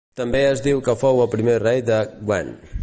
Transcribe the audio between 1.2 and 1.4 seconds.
el